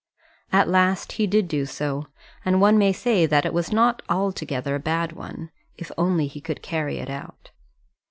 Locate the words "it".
3.45-3.53, 6.97-7.07